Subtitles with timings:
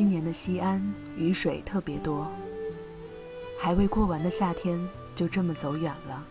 [0.00, 0.82] 今年的西安
[1.14, 2.26] 雨水特别多，
[3.60, 4.80] 还未过完的夏天
[5.14, 6.24] 就这么走远了。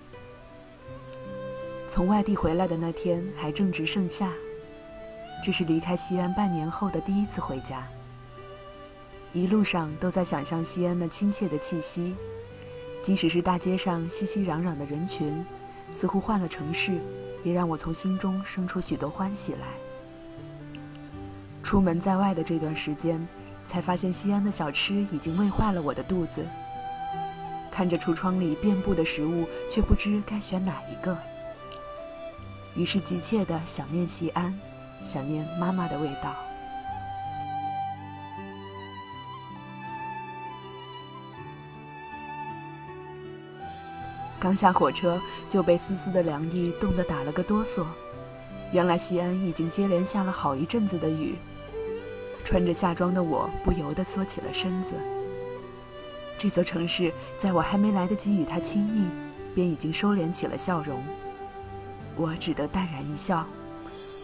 [1.88, 4.34] 从外地回来的那天还正值盛夏，
[5.46, 7.88] 这是离开西安半年后的第一次回家。
[9.34, 12.16] 一路上都在想象西安那亲切的气息，
[13.04, 15.46] 即使是大街上熙熙攘攘的人群，
[15.92, 16.98] 似乎换了城市，
[17.44, 19.68] 也让我从心中生出许多欢喜来。
[21.62, 23.24] 出门在外的这段时间，
[23.70, 26.44] 才发现西安的小吃已经喂坏了我的肚子。
[27.70, 31.16] 看着橱窗里遍布的食物，却不知该选哪一个。
[32.76, 34.58] 于是急切地想念西安，
[35.04, 36.36] 想念妈妈的味道。
[44.40, 47.86] 刚下火车就被丝丝的凉意冻得打了个哆嗦。
[48.72, 51.36] 原来西安已经接连下了好一阵子的雨。
[52.44, 54.94] 穿着夏装的我不由得缩起了身子。
[56.38, 59.08] 这座城市在我还没来得及与它亲昵，
[59.54, 61.02] 便已经收敛起了笑容。
[62.16, 63.46] 我只得淡然一笑。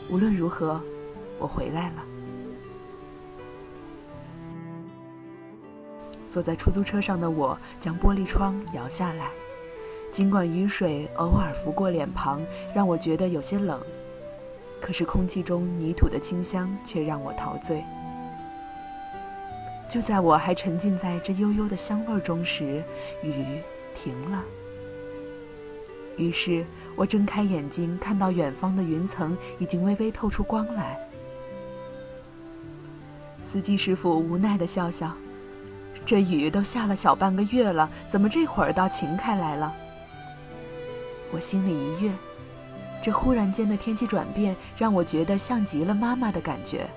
[0.10, 0.80] 无论如何，
[1.40, 1.96] 我回来了。
[6.30, 9.30] 坐在出租车上的我将玻璃窗摇下来，
[10.12, 12.42] 尽管雨水偶尔拂过脸庞，
[12.74, 13.80] 让我觉得有些冷，
[14.82, 17.84] 可是空气中泥土的清香却让我陶醉。
[19.88, 22.84] 就在我还沉浸在这悠悠的香味中时，
[23.24, 23.62] 雨
[23.94, 24.44] 停了。
[26.18, 30.98] 于是我睁开眼睛，看到远方的云层已经微微透出光来。
[33.44, 35.12] 司机师傅无奈地笑笑
[36.06, 39.74] ：“这雨都下了小半个月了，怎么这会儿倒晴开来了？”
[41.32, 42.12] 我心里一跃，
[43.04, 46.88] 这忽然间的天气转变让我觉得像极了妈妈的感觉。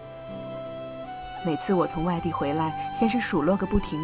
[1.46, 3.98] 每次我从外地回来，先是数落个不停，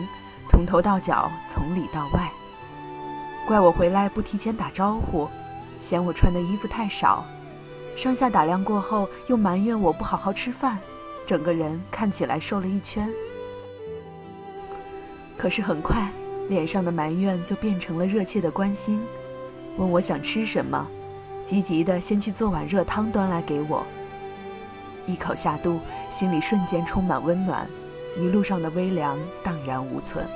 [0.48, 2.30] 从头到脚，从里到外。
[3.46, 5.28] 怪我回来不提前打招呼，
[5.80, 7.24] 嫌我穿的衣服太少，
[7.96, 10.78] 上下打量过后，又埋怨我不好好吃饭，
[11.26, 13.10] 整个人看起来瘦了一圈。
[15.36, 16.08] 可是很快，
[16.48, 19.02] 脸上的埋怨就变成了热切的关心，
[19.76, 20.86] 问我想吃什么，
[21.44, 23.84] 积极的先去做碗热汤端来给我。
[25.06, 27.68] 一口下肚，心里瞬间充满温暖，
[28.16, 30.26] 一路上的微凉荡然无存。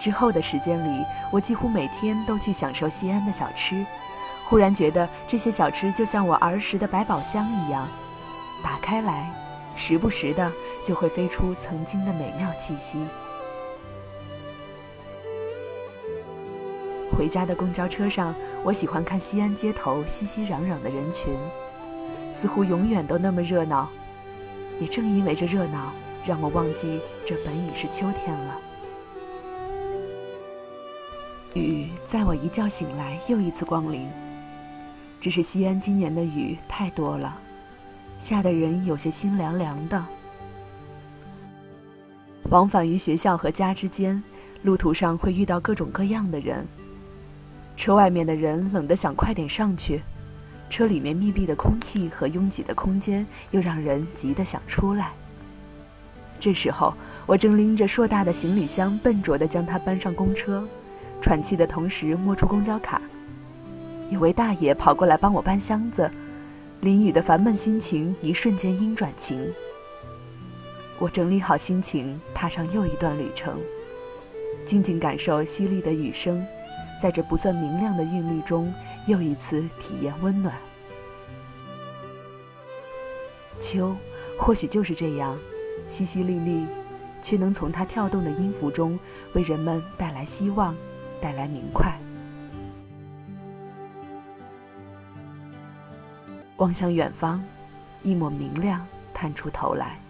[0.00, 3.84] 之后的时间里，我几乎每天都去享受西安的小吃，
[4.48, 7.86] 忽然觉得这些小吃就像我儿时的百宝箱一样，
[8.64, 9.30] 打开来，
[9.76, 10.50] 时不时的
[10.84, 12.98] 就会飞出曾经的美妙气息。
[17.16, 18.34] 回家的公交车上，
[18.64, 21.34] 我喜欢看西安街头熙熙攘攘的人群，
[22.32, 23.88] 似乎永远都那么热闹。
[24.80, 25.92] 也正因为这热闹，
[26.24, 28.58] 让我忘记这本已是秋天了。
[31.54, 34.08] 雨在我一觉醒来又一次光临，
[35.20, 37.36] 只是西安今年的雨太多了，
[38.18, 40.02] 下的人有些心凉凉的。
[42.50, 44.22] 往返于学校和家之间，
[44.62, 46.66] 路途上会遇到各种各样的人。
[47.80, 50.02] 车外面的人冷得想快点上去，
[50.68, 55.12] 车里面密闭的空气和拥挤的空间又让人急得想出来。
[56.38, 56.92] 这时候，
[57.24, 60.62] 我正拎着硕大的行李箱，笨拙地将它搬上公车。
[61.22, 63.00] 喘气的同时，摸出公交卡。
[64.10, 66.10] 有位大爷跑过来帮我搬箱子，
[66.82, 69.50] 淋雨的烦闷心情一瞬间阴转晴。
[70.98, 73.58] 我整理好心情，踏上又一段旅程，
[74.66, 76.46] 静静感受淅沥的雨声，
[77.00, 78.72] 在这不算明亮的韵律中，
[79.06, 80.54] 又一次体验温暖。
[83.58, 83.96] 秋，
[84.38, 85.36] 或许就是这样，
[85.88, 86.66] 淅淅沥沥，
[87.22, 88.98] 却能从它跳动的音符中，
[89.34, 90.76] 为人们带来希望。
[91.22, 91.94] 带来明快。
[96.56, 97.44] 望向远方，
[98.02, 98.80] 一抹明亮
[99.12, 100.00] 探出头来。